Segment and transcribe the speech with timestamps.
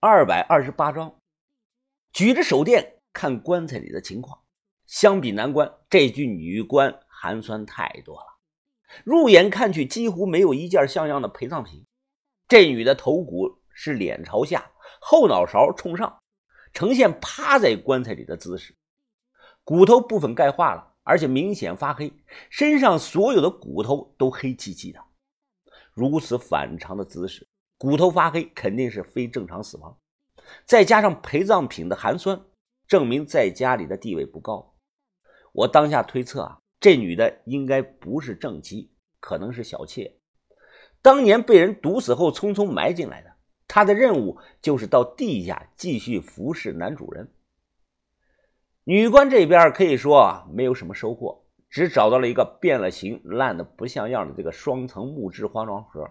[0.00, 1.16] 二百二十八章，
[2.12, 4.42] 举着手电看棺材里的情况。
[4.86, 8.38] 相比男棺，这具女棺寒酸太多了。
[9.02, 11.84] 入眼看去，几乎没有一件像样的陪葬品。
[12.46, 14.70] 这女的头骨是脸朝下，
[15.00, 16.22] 后脑勺冲上，
[16.72, 18.76] 呈现趴在棺材里的姿势。
[19.64, 22.12] 骨头部分钙化了，而且明显发黑，
[22.50, 25.00] 身上所有的骨头都黑漆漆的。
[25.92, 27.47] 如此反常的姿势。
[27.78, 29.96] 骨头发黑肯定是非正常死亡，
[30.66, 32.40] 再加上陪葬品的寒酸，
[32.88, 34.74] 证明在家里的地位不高。
[35.52, 40.16] 我当下推测啊，这女的应该不是正妻，可能是小妾。
[41.00, 43.32] 当年被人毒死后匆匆埋进来的，
[43.68, 47.32] 她的任务就是到地下继续服侍男主人。
[48.82, 56.10] 女官这边可以说啊，没有什么收获，只找到了一个变了形、烂的不像样的这个双层木质化妆盒。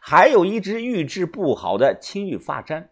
[0.00, 2.90] 还有一只玉质不好的青玉发簪，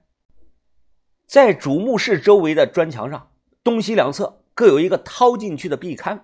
[1.26, 3.32] 在主墓室周围的砖墙上，
[3.64, 6.20] 东西两侧各有一个掏进去的壁龛，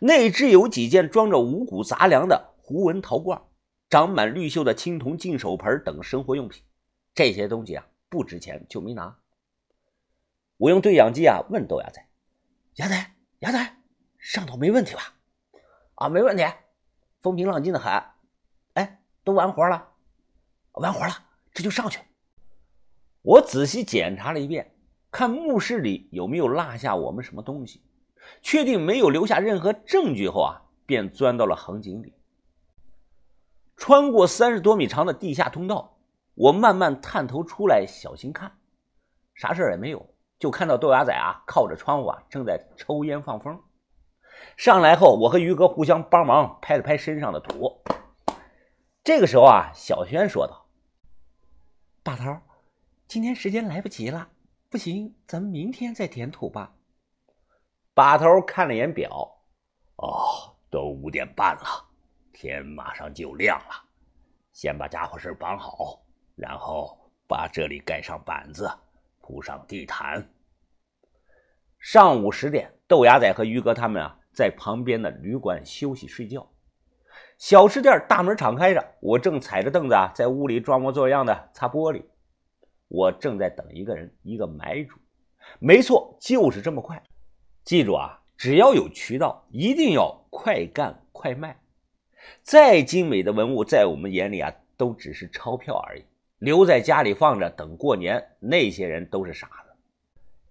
[0.00, 3.42] 内置有几件装着五谷杂粮的胡纹陶罐，
[3.90, 6.62] 长满绿锈的青铜净手盆等生活用品。
[7.14, 9.16] 这些东西啊不值钱，就没拿。
[10.56, 12.06] 我用对讲机啊问豆芽仔
[12.76, 13.76] ：“芽仔，芽仔，
[14.18, 15.14] 上头没问题吧
[15.96, 16.44] ？”“啊，没问题，
[17.20, 17.92] 风平浪静的很。
[18.74, 19.90] ”“哎，都完活了。”
[20.74, 21.12] 完活了，
[21.52, 22.00] 这就上去。
[23.22, 24.74] 我仔细检查了一遍，
[25.10, 27.82] 看墓室里有没有落下我们什么东西，
[28.40, 32.14] 确定没有留下任何证据后啊，便钻到了横井里。
[33.76, 35.98] 穿过三十多米长的地下通道，
[36.34, 38.58] 我慢慢探头出来，小心看，
[39.34, 43.60] 啥事也没有，就看到豆芽仔啊靠着窗户啊正在抽烟放风。
[44.56, 47.82] 上来后，我和于哥互相帮忙拍了拍身上的土。
[49.04, 50.61] 这个时候啊，小轩说道。
[52.04, 52.36] 把头，
[53.06, 54.28] 今天时间来不及了，
[54.68, 56.74] 不行，咱们明天再填土吧。
[57.94, 59.08] 把头看了眼表，
[59.96, 61.88] 哦，都五点半了，
[62.32, 63.88] 天马上就亮了。
[64.52, 66.04] 先把家伙事绑好，
[66.34, 68.68] 然后把这里盖上板子，
[69.20, 70.28] 铺上地毯。
[71.78, 76.51] 上午十点，豆芽仔和于哥他们啊，在旁边的旅馆休息睡觉。
[77.42, 82.00] 小吃店大门敞开着，我正踩着凳子啊，在屋里装模作样的擦玻璃。
[82.86, 84.96] 我正在等一个人，一个买主。
[85.58, 87.02] 没错，就是这么快。
[87.64, 91.58] 记住啊，只要有渠道，一定要快干快卖。
[92.42, 96.04] 再精美的文物，在我们眼里啊，都只是钞票而已。
[96.38, 99.72] 留在家里放着，等过年，那些人都是傻子。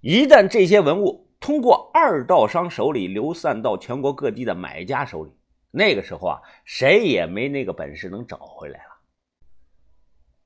[0.01, 5.31] 一旦这些文物通过二道商手里流散到全国各地的买家手里，
[5.71, 8.91] 那个时候啊，谁也没那个本事能找回来了。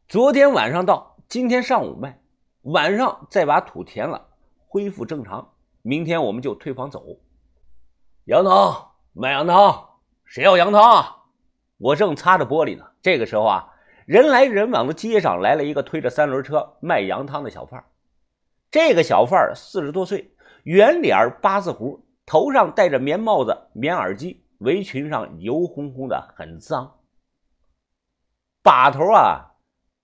[0.08, 2.22] 昨天晚上到，今天上午卖，
[2.62, 4.28] 晚上再把土填了，
[4.68, 5.53] 恢复正常。
[5.81, 7.03] 明天我们就退房走。
[8.25, 9.90] 羊汤，卖羊汤，
[10.25, 11.24] 谁要羊汤啊？
[11.78, 12.86] 我正擦着玻璃呢。
[13.02, 13.74] 这个时候啊，
[14.06, 17.84] 人来人往的街上来了一个推着三轮车卖羊汤的小贩
[18.69, 24.44] 这个小贩四十多岁，圆脸八字胡，头上戴着棉帽子、棉耳机。
[24.66, 27.00] 围裙上油烘烘的，很脏。
[28.64, 29.46] 把头啊，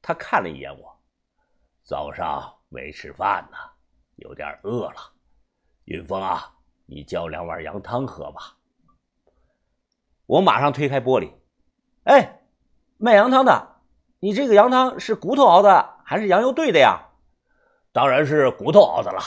[0.03, 1.01] 他看了一眼我，
[1.83, 3.57] 早上没吃饭呢，
[4.17, 5.13] 有点饿了。
[5.85, 6.53] 云峰啊，
[6.85, 8.55] 你叫两碗羊汤喝吧。
[10.27, 11.33] 我马上推开玻璃，
[12.03, 12.43] 哎，
[12.97, 13.81] 卖羊汤的，
[14.19, 17.09] 你这个羊汤是骨头熬的还是羊油兑的呀？
[17.91, 19.19] 当然是骨头熬的了，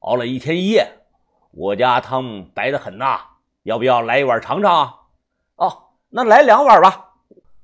[0.00, 1.06] 熬了一天一夜，
[1.52, 3.28] 我家汤白的很呐。
[3.62, 4.94] 要不要来一碗尝尝啊？
[5.56, 7.12] 哦，那来两碗吧。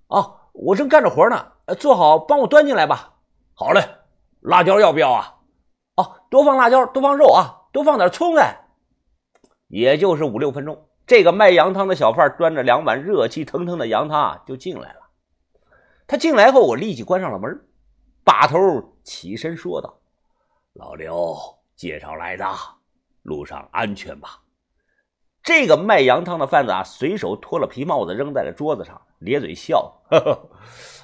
[0.08, 3.14] 哦，我正干着活呢，做好帮我端进来吧。
[3.54, 3.82] 好嘞，
[4.40, 5.34] 辣椒要不要啊？
[5.96, 8.64] 哦，多放辣椒，多放肉啊，多放点葱哎。
[9.66, 15.00] 也就是五六分钟，这个卖羊汤的小贩端着两碗热气腾腾的羊汤啊就进来了。
[16.06, 17.64] 他进来后，我立即关上了门。
[18.24, 18.58] 把头
[19.04, 19.98] 起身说道
[20.74, 21.36] ：“老刘
[21.74, 22.46] 介绍来的，
[23.22, 24.40] 路上安全吧？”
[25.48, 30.50] 这个卖羊汤的贩子啊，随手脱了皮帽子扔在了桌子上，咧嘴笑：“呵呵，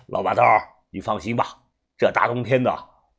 [0.09, 0.43] 老把头，
[0.91, 1.63] 你放心吧，
[1.97, 2.71] 这大冬天的，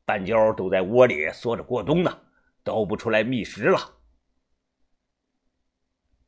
[0.06, 2.16] 半焦都在窝里缩着过冬呢，
[2.64, 3.96] 都不出来觅食了。”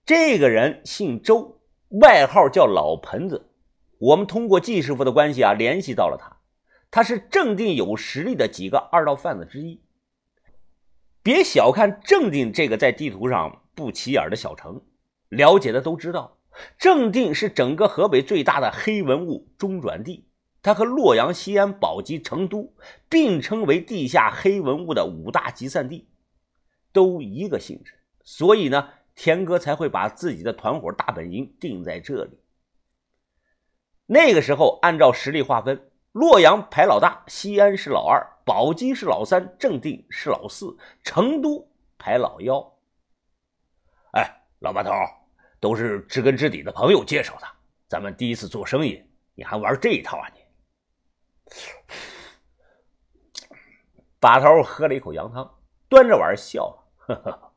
[0.04, 1.62] 这个人姓周，
[2.02, 3.52] 外号叫老盆子。
[4.00, 6.38] 我们通过季师傅的关系啊，联系到了他，
[6.90, 9.80] 他是正定有实力的几个二道贩子之一。
[11.22, 13.62] 别小看正定这个在地图上。
[13.78, 14.82] 不起眼的小城，
[15.30, 16.38] 了解的都知道，
[16.78, 20.28] 正定是整个河北最大的黑文物中转地，
[20.62, 22.74] 它和洛阳、西安、宝鸡、成都
[23.10, 26.08] 并称为地下黑文物的五大集散地，
[26.92, 27.94] 都一个性质，
[28.24, 32.40] 所以呢，田哥才会把自己的团伙大本营定在这里。
[34.06, 42.74] 那个时候，按照实力划分，洛阳排老大，西安是老二，宝鸡是老三，正定是老四，成都排老幺。
[44.14, 44.92] 哎，老八头，
[45.60, 47.48] 都是知根知底的朋友介绍的，
[47.88, 49.04] 咱们第一次做生意，
[49.36, 50.42] 你还玩这一套啊你？
[54.20, 55.50] 把头喝了一口羊汤，
[55.88, 57.54] 端着碗笑了：“呵呵，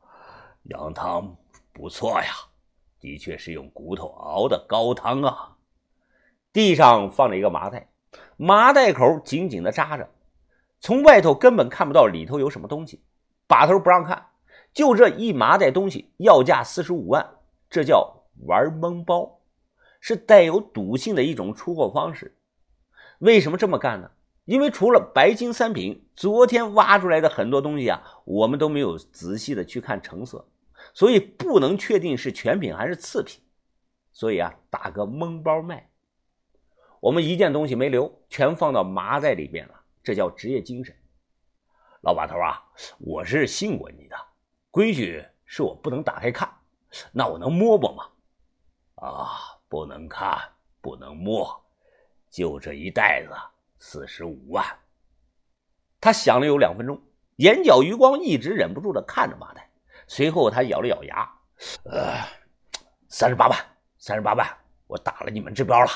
[0.63, 1.35] 羊汤
[1.73, 2.33] 不错呀，
[2.99, 5.57] 的确是用骨头熬的高汤啊。”
[6.53, 7.89] 地上放着一个麻袋，
[8.37, 10.09] 麻袋口紧紧的扎着，
[10.79, 13.03] 从外头根本看不到里头有什么东西。
[13.47, 14.27] 把头不让看，
[14.71, 17.27] 就这一麻袋东西，要价四十五万，
[17.71, 19.39] 这叫玩蒙包，
[20.01, 22.37] 是带有赌性的一种出货方式。
[23.19, 24.11] 为什么这么干呢？
[24.43, 30.45] 因为除了白金三品，昨天挖出来的很多东西啊，我们都没有仔细的去看成色，
[30.93, 33.41] 所以不能确定是全品还是次品。
[34.11, 35.89] 所以啊，打个蒙包卖。
[36.99, 39.73] 我们一件东西没留，全放到麻袋里边了，
[40.03, 40.93] 这叫职业精神。
[42.01, 42.61] 老把头啊，
[42.97, 44.15] 我是信过你的，
[44.71, 46.51] 规矩是我不能打开看，
[47.11, 48.07] 那我能摸摸吗？
[48.95, 50.37] 啊，不能看，
[50.81, 51.59] 不能摸。
[52.29, 53.35] 就这一袋子，
[53.79, 54.65] 四十五万。
[55.99, 57.01] 他想了有两分钟，
[57.37, 59.69] 眼角余光一直忍不住的看着麻袋，
[60.07, 61.29] 随后他咬了咬牙，
[61.83, 62.17] 呃，
[63.09, 63.57] 三十八万，
[63.97, 64.47] 三十八万，
[64.87, 65.87] 我打了你们这标了。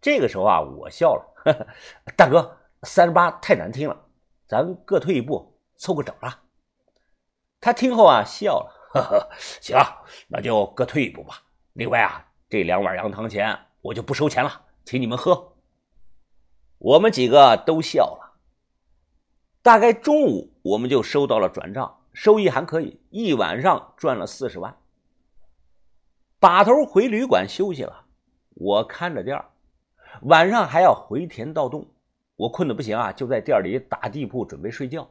[0.00, 1.66] 这个时候啊，我笑了，呵呵
[2.16, 4.08] 大哥，三十八太难听了，
[4.46, 6.42] 咱各退一步，凑个整啊。
[7.60, 9.28] 他听后啊，笑了，呵呵，
[9.60, 9.78] 行，
[10.28, 11.42] 那就各退一步吧。
[11.74, 14.66] 另外啊，这两碗羊汤钱我就不收钱了。
[14.84, 15.52] 请你们喝，
[16.78, 18.40] 我们几个都笑了。
[19.62, 24.76] 大概中午，我们就收到了转账，收益还可以，一晚上赚了四十万。
[26.40, 28.06] 把头回旅馆休息了，
[28.54, 29.50] 我看着店儿，
[30.22, 31.86] 晚上还要回田盗洞，
[32.34, 35.08] 我困得不行啊，就在店里打地铺准备睡觉。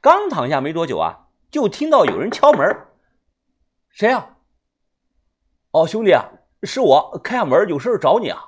[0.00, 2.76] 刚躺下没多久啊，就听到有人敲门，
[3.90, 4.36] 谁呀？
[5.70, 6.28] 哦，兄弟啊，
[6.62, 8.38] 是我，开下门，有事找你啊。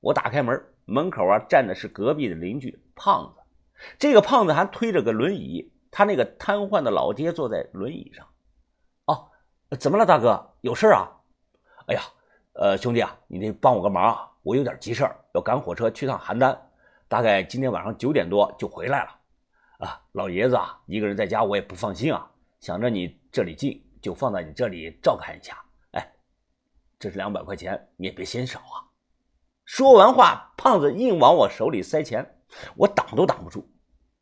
[0.00, 3.42] 我打开门，门口啊站的是隔壁的邻居胖子。
[3.98, 8.26] 这个胖子还推着个轮椅，他那个瘫痪的老爹坐在轮椅上。
[9.06, 9.28] 哦，
[9.78, 10.54] 怎么了，大哥？
[10.60, 11.10] 有事啊？
[11.86, 12.02] 哎呀，
[12.54, 14.30] 呃，兄弟啊，你得帮我个忙啊！
[14.42, 16.58] 我有点急事要赶火车去趟邯郸，
[17.08, 19.10] 大概今天晚上九点多就回来了。
[19.84, 25.62] 啊，老爷子啊，一个人在家我也不放心啊，想着你这里近，就放在你这里照看一下。
[25.92, 26.12] 哎，
[26.98, 28.88] 这是两百块钱，你也别嫌少啊。
[29.64, 32.38] 说完话，胖子硬往我手里塞钱，
[32.76, 33.68] 我挡都挡不住。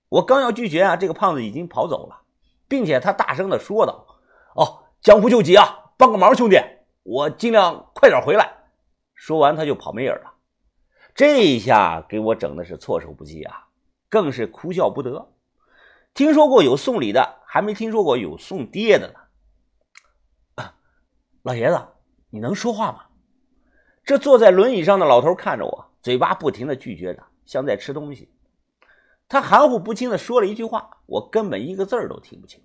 [0.08, 2.22] 我刚要拒绝啊，这个胖子已经跑走了，
[2.68, 4.06] 并且他大声的说道
[4.54, 6.56] ：“哦，江湖救急啊，帮个忙，兄弟，
[7.02, 8.52] 我尽量快点回来。”
[9.14, 10.34] 说完他就跑没影了。
[11.14, 13.68] 这一下给我整的是措手不及啊，
[14.08, 15.31] 更是哭笑不得。
[16.14, 19.10] 听说过有送礼的，还没听说过有送爹的
[20.56, 20.64] 呢。
[21.42, 21.80] 老爷子，
[22.28, 23.06] 你能说话吗？
[24.04, 28.30] 这坐在轮椅上的老头看着我，嘴巴不停的拒绝着，像在吃东西。
[29.26, 32.62] 他含糊不清的说了一句话，我根本一个字儿都听不清。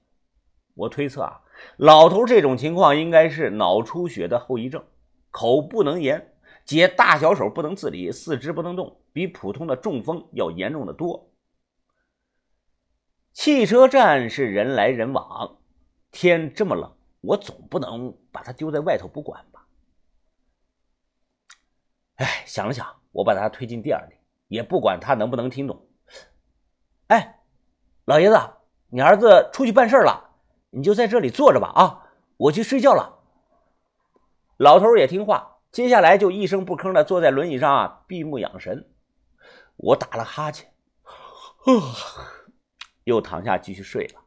[0.73, 1.39] 我推测啊，
[1.77, 4.83] 老头这种情况应该是脑出血的后遗症，
[5.31, 6.33] 口不能言，
[6.65, 11.26] 解大小手不能自理，四肢不能动，比普通的中风要严重的多。
[13.47, 15.59] 汽车站是人来人往，
[16.11, 19.65] 天这么冷，我总不能把他丢在外头不管吧。
[22.15, 24.15] 哎，想了想，我把他推进店里，
[24.49, 25.87] 也不管他能不能听懂。
[27.07, 27.39] 哎，
[28.03, 28.37] 老爷子，
[28.89, 30.29] 你儿子出去办事了，
[30.71, 31.69] 你就在这里坐着吧。
[31.69, 33.17] 啊，我去睡觉了。
[34.57, 38.91] 老头也听话，接下来就一声不吭的坐在轮椅上啊，闭目养神。
[39.77, 40.73] 我打了哈欠，
[43.07, 44.26] 又躺下继续睡了。